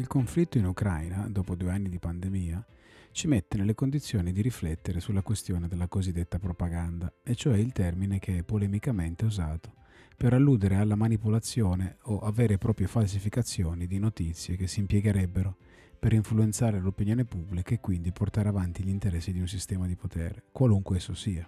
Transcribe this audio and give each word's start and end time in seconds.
Il 0.00 0.06
conflitto 0.06 0.56
in 0.56 0.64
Ucraina, 0.64 1.28
dopo 1.28 1.54
due 1.54 1.70
anni 1.70 1.90
di 1.90 1.98
pandemia, 1.98 2.64
ci 3.12 3.26
mette 3.26 3.58
nelle 3.58 3.74
condizioni 3.74 4.32
di 4.32 4.40
riflettere 4.40 4.98
sulla 4.98 5.20
questione 5.20 5.68
della 5.68 5.88
cosiddetta 5.88 6.38
propaganda, 6.38 7.12
e 7.22 7.34
cioè 7.34 7.58
il 7.58 7.70
termine 7.72 8.18
che 8.18 8.38
è 8.38 8.42
polemicamente 8.42 9.26
usato 9.26 9.74
per 10.16 10.32
alludere 10.32 10.76
alla 10.76 10.94
manipolazione 10.94 11.98
o 12.04 12.20
a 12.20 12.32
vere 12.32 12.54
e 12.54 12.58
proprie 12.58 12.86
falsificazioni 12.86 13.86
di 13.86 13.98
notizie 13.98 14.56
che 14.56 14.68
si 14.68 14.80
impiegherebbero 14.80 15.58
per 15.98 16.14
influenzare 16.14 16.80
l'opinione 16.80 17.26
pubblica 17.26 17.74
e 17.74 17.80
quindi 17.80 18.10
portare 18.10 18.48
avanti 18.48 18.82
gli 18.82 18.88
interessi 18.88 19.32
di 19.32 19.40
un 19.40 19.48
sistema 19.48 19.86
di 19.86 19.96
potere, 19.96 20.44
qualunque 20.50 20.96
esso 20.96 21.12
sia. 21.12 21.46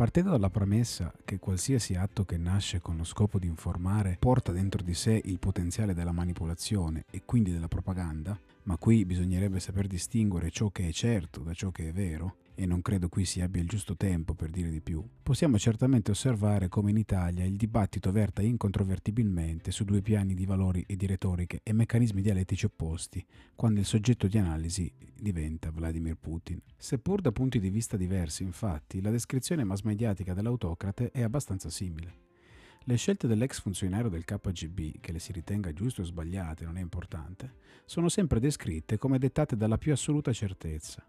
Partendo 0.00 0.30
dalla 0.30 0.48
premessa 0.48 1.12
che 1.26 1.38
qualsiasi 1.38 1.94
atto 1.94 2.24
che 2.24 2.38
nasce 2.38 2.80
con 2.80 2.96
lo 2.96 3.04
scopo 3.04 3.38
di 3.38 3.46
informare 3.46 4.16
porta 4.18 4.50
dentro 4.50 4.82
di 4.82 4.94
sé 4.94 5.20
il 5.26 5.38
potenziale 5.38 5.92
della 5.92 6.10
manipolazione 6.10 7.04
e 7.10 7.20
quindi 7.26 7.52
della 7.52 7.68
propaganda, 7.68 8.34
ma 8.62 8.78
qui 8.78 9.04
bisognerebbe 9.04 9.60
saper 9.60 9.86
distinguere 9.86 10.48
ciò 10.48 10.70
che 10.70 10.88
è 10.88 10.90
certo 10.90 11.40
da 11.40 11.52
ciò 11.52 11.70
che 11.70 11.90
è 11.90 11.92
vero, 11.92 12.36
e 12.60 12.66
non 12.66 12.82
credo 12.82 13.08
qui 13.08 13.24
si 13.24 13.40
abbia 13.40 13.62
il 13.62 13.68
giusto 13.68 13.96
tempo 13.96 14.34
per 14.34 14.50
dire 14.50 14.68
di 14.68 14.82
più, 14.82 15.02
possiamo 15.22 15.58
certamente 15.58 16.10
osservare 16.10 16.68
come 16.68 16.90
in 16.90 16.98
Italia 16.98 17.42
il 17.42 17.56
dibattito 17.56 18.12
verta 18.12 18.42
incontrovertibilmente 18.42 19.70
su 19.70 19.84
due 19.84 20.02
piani 20.02 20.34
di 20.34 20.44
valori 20.44 20.84
e 20.86 20.94
di 20.94 21.06
retoriche 21.06 21.60
e 21.62 21.72
meccanismi 21.72 22.20
dialettici 22.20 22.66
opposti, 22.66 23.24
quando 23.54 23.80
il 23.80 23.86
soggetto 23.86 24.26
di 24.26 24.36
analisi 24.36 24.92
diventa 25.18 25.70
Vladimir 25.70 26.16
Putin. 26.20 26.60
Seppur 26.76 27.22
da 27.22 27.32
punti 27.32 27.60
di 27.60 27.70
vista 27.70 27.96
diversi, 27.96 28.42
infatti, 28.42 29.00
la 29.00 29.10
descrizione 29.10 29.64
mass 29.64 29.80
mediatica 29.80 30.34
dell'autocrate 30.34 31.12
è 31.12 31.22
abbastanza 31.22 31.70
simile. 31.70 32.28
Le 32.84 32.96
scelte 32.96 33.26
dell'ex 33.26 33.58
funzionario 33.62 34.10
del 34.10 34.26
KGB, 34.26 35.00
che 35.00 35.12
le 35.12 35.18
si 35.18 35.32
ritenga 35.32 35.72
giuste 35.72 36.02
o 36.02 36.04
sbagliate, 36.04 36.66
non 36.66 36.76
è 36.76 36.82
importante, 36.82 37.54
sono 37.86 38.10
sempre 38.10 38.38
descritte 38.38 38.98
come 38.98 39.18
dettate 39.18 39.56
dalla 39.56 39.78
più 39.78 39.92
assoluta 39.92 40.30
certezza. 40.30 41.02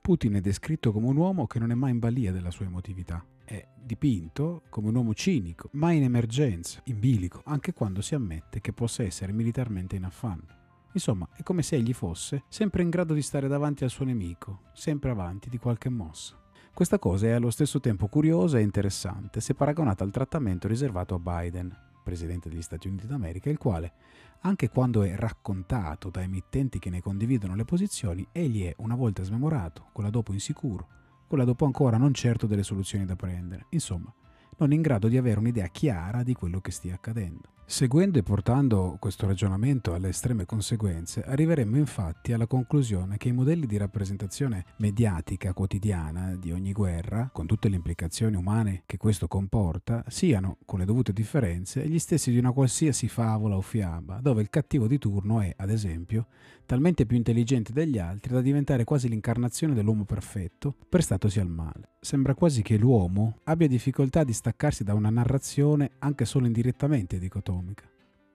Putin 0.00 0.34
è 0.34 0.40
descritto 0.40 0.92
come 0.92 1.08
un 1.08 1.16
uomo 1.16 1.46
che 1.46 1.58
non 1.58 1.70
è 1.70 1.74
mai 1.74 1.90
in 1.90 1.98
balia 1.98 2.32
della 2.32 2.50
sua 2.50 2.64
emotività. 2.64 3.24
È 3.44 3.66
dipinto 3.76 4.62
come 4.70 4.88
un 4.88 4.94
uomo 4.94 5.14
cinico, 5.14 5.68
mai 5.72 5.98
in 5.98 6.04
emergenza, 6.04 6.80
in 6.84 6.98
bilico, 6.98 7.42
anche 7.44 7.72
quando 7.74 8.00
si 8.00 8.14
ammette 8.14 8.60
che 8.60 8.72
possa 8.72 9.02
essere 9.02 9.32
militarmente 9.32 9.96
in 9.96 10.04
affanno. 10.04 10.46
Insomma, 10.92 11.28
è 11.36 11.42
come 11.42 11.62
se 11.62 11.76
egli 11.76 11.92
fosse 11.92 12.44
sempre 12.48 12.82
in 12.82 12.88
grado 12.88 13.14
di 13.14 13.22
stare 13.22 13.46
davanti 13.46 13.84
al 13.84 13.90
suo 13.90 14.04
nemico, 14.04 14.62
sempre 14.72 15.10
avanti 15.10 15.50
di 15.50 15.58
qualche 15.58 15.90
mossa. 15.90 16.36
Questa 16.72 16.98
cosa 16.98 17.26
è 17.26 17.30
allo 17.32 17.50
stesso 17.50 17.78
tempo 17.78 18.08
curiosa 18.08 18.58
e 18.58 18.62
interessante 18.62 19.40
se 19.40 19.54
paragonata 19.54 20.02
al 20.02 20.10
trattamento 20.10 20.66
riservato 20.66 21.14
a 21.14 21.18
Biden, 21.18 21.89
presidente 22.10 22.48
degli 22.48 22.60
Stati 22.60 22.88
Uniti 22.88 23.06
d'America, 23.06 23.50
il 23.50 23.56
quale, 23.56 23.92
anche 24.40 24.68
quando 24.68 25.02
è 25.02 25.14
raccontato 25.14 26.10
da 26.10 26.22
emittenti 26.22 26.80
che 26.80 26.90
ne 26.90 27.00
condividono 27.00 27.54
le 27.54 27.64
posizioni, 27.64 28.26
egli 28.32 28.64
è 28.64 28.74
una 28.78 28.96
volta 28.96 29.22
smemorato, 29.22 29.86
quella 29.92 30.10
dopo 30.10 30.32
insicuro, 30.32 30.88
quella 31.28 31.44
dopo 31.44 31.66
ancora 31.66 31.98
non 31.98 32.12
certo 32.12 32.48
delle 32.48 32.64
soluzioni 32.64 33.04
da 33.04 33.14
prendere, 33.14 33.66
insomma, 33.70 34.12
non 34.56 34.72
in 34.72 34.82
grado 34.82 35.06
di 35.06 35.16
avere 35.16 35.38
un'idea 35.38 35.68
chiara 35.68 36.24
di 36.24 36.34
quello 36.34 36.60
che 36.60 36.72
stia 36.72 36.94
accadendo. 36.94 37.59
Seguendo 37.70 38.18
e 38.18 38.24
portando 38.24 38.96
questo 38.98 39.28
ragionamento 39.28 39.94
alle 39.94 40.08
estreme 40.08 40.44
conseguenze, 40.44 41.22
arriveremmo 41.22 41.76
infatti 41.76 42.32
alla 42.32 42.48
conclusione 42.48 43.16
che 43.16 43.28
i 43.28 43.32
modelli 43.32 43.64
di 43.64 43.76
rappresentazione 43.76 44.64
mediatica 44.78 45.52
quotidiana 45.52 46.34
di 46.34 46.50
ogni 46.50 46.72
guerra, 46.72 47.30
con 47.32 47.46
tutte 47.46 47.68
le 47.68 47.76
implicazioni 47.76 48.34
umane 48.34 48.82
che 48.86 48.96
questo 48.96 49.28
comporta, 49.28 50.04
siano, 50.08 50.56
con 50.66 50.80
le 50.80 50.84
dovute 50.84 51.12
differenze, 51.12 51.86
gli 51.86 52.00
stessi 52.00 52.32
di 52.32 52.38
una 52.38 52.50
qualsiasi 52.50 53.06
favola 53.06 53.56
o 53.56 53.60
fiaba, 53.60 54.18
dove 54.20 54.42
il 54.42 54.50
cattivo 54.50 54.88
di 54.88 54.98
turno 54.98 55.40
è, 55.40 55.54
ad 55.56 55.70
esempio, 55.70 56.26
talmente 56.66 57.06
più 57.06 57.16
intelligente 57.16 57.72
degli 57.72 57.98
altri 57.98 58.34
da 58.34 58.40
diventare 58.40 58.82
quasi 58.82 59.08
l'incarnazione 59.08 59.74
dell'uomo 59.74 60.04
perfetto, 60.04 60.74
prestatosi 60.88 61.38
al 61.38 61.48
male. 61.48 61.90
Sembra 62.00 62.34
quasi 62.34 62.62
che 62.62 62.78
l'uomo 62.78 63.38
abbia 63.44 63.68
difficoltà 63.68 64.20
a 64.20 64.24
distaccarsi 64.24 64.82
da 64.82 64.94
una 64.94 65.10
narrazione 65.10 65.92
anche 65.98 66.24
solo 66.24 66.46
indirettamente 66.46 67.18
dicotomica 67.18 67.59
economica. 67.60 67.88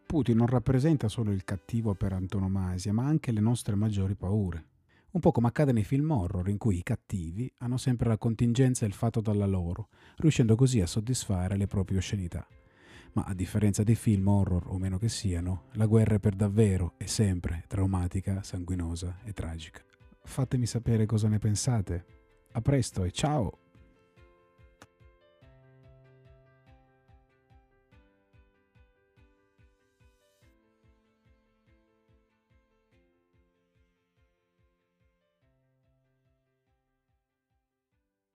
Putin 0.05 0.37
non 0.37 0.47
rappresenta 0.47 1.07
solo 1.07 1.31
il 1.31 1.43
cattivo 1.43 1.95
per 1.95 2.13
antonomasia, 2.13 2.93
ma 2.93 3.05
anche 3.05 3.31
le 3.31 3.41
nostre 3.41 3.75
maggiori 3.75 4.15
paure. 4.15 4.67
Un 5.11 5.21
po' 5.21 5.31
come 5.31 5.47
accade 5.47 5.71
nei 5.71 5.83
film 5.83 6.11
horror, 6.11 6.47
in 6.49 6.57
cui 6.57 6.77
i 6.77 6.83
cattivi 6.83 7.51
hanno 7.59 7.77
sempre 7.77 8.09
la 8.09 8.17
contingenza 8.17 8.85
e 8.85 8.87
il 8.87 8.93
fatto 8.93 9.21
dalla 9.21 9.45
loro, 9.45 9.89
riuscendo 10.17 10.55
così 10.55 10.81
a 10.81 10.87
soddisfare 10.87 11.57
le 11.57 11.67
proprie 11.67 11.97
oscenità. 11.97 12.45
Ma 13.13 13.23
a 13.23 13.33
differenza 13.33 13.83
dei 13.83 13.95
film 13.95 14.27
horror, 14.27 14.67
o 14.67 14.77
meno 14.77 14.97
che 14.97 15.09
siano, 15.09 15.65
la 15.73 15.85
guerra 15.85 16.15
è 16.15 16.19
per 16.19 16.35
davvero 16.35 16.93
e 16.97 17.07
sempre 17.07 17.63
traumatica, 17.67 18.43
sanguinosa 18.43 19.19
e 19.23 19.31
tragica. 19.31 19.81
Fatemi 20.23 20.65
sapere 20.65 21.05
cosa 21.05 21.29
ne 21.29 21.39
pensate. 21.39 22.05
A 22.51 22.61
presto 22.61 23.03
e 23.03 23.11
ciao! 23.11 23.64